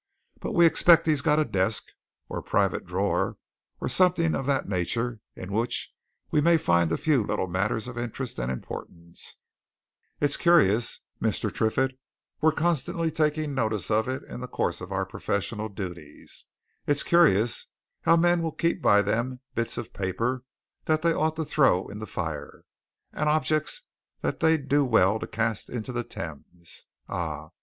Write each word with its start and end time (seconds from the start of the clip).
"But 0.39 0.53
we 0.53 0.65
expect 0.65 1.05
he's 1.05 1.21
got 1.21 1.37
a 1.37 1.45
desk, 1.45 1.89
or 2.27 2.39
a 2.39 2.43
private 2.43 2.87
drawer, 2.87 3.37
or 3.79 3.87
something 3.87 4.33
of 4.33 4.47
that 4.47 4.67
nature 4.67 5.19
in 5.35 5.51
which 5.51 5.93
we 6.31 6.41
may 6.41 6.57
find 6.57 6.91
a 6.91 6.97
few 6.97 7.21
little 7.23 7.45
matters 7.45 7.87
of 7.87 7.99
interest 7.99 8.39
and 8.39 8.51
importance 8.51 9.35
it's 10.19 10.37
curious, 10.37 11.01
Mr. 11.21 11.53
Triffitt 11.53 11.99
we're 12.41 12.51
constantly 12.51 13.11
taking 13.11 13.53
notice 13.53 13.91
of 13.91 14.07
it 14.07 14.23
in 14.23 14.39
the 14.39 14.47
course 14.47 14.81
of 14.81 14.91
our 14.91 15.05
professional 15.05 15.69
duties 15.69 16.47
it's 16.87 17.03
curious 17.03 17.67
how 18.01 18.15
men 18.17 18.41
will 18.41 18.51
keep 18.51 18.81
by 18.81 19.03
them 19.03 19.41
bits 19.53 19.77
of 19.77 19.93
paper 19.93 20.43
that 20.85 21.03
they 21.03 21.13
ought 21.13 21.35
to 21.35 21.45
throw 21.45 21.87
into 21.89 21.99
the 21.99 22.07
fire, 22.07 22.63
and 23.13 23.29
objects 23.29 23.83
that 24.21 24.39
they'd 24.39 24.67
do 24.67 24.83
well 24.83 25.19
to 25.19 25.27
cast 25.27 25.69
into 25.69 25.91
the 25.91 26.03
Thames! 26.03 26.87
Ah! 27.07 27.49